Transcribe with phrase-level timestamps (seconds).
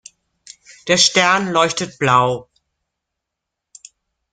[0.87, 2.49] Der Stern leuchtet blau.